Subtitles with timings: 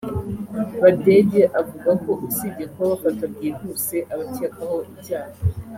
[0.81, 5.37] Badege avuga ko usibye kuba bafata byihuse abakekwaho ibyaha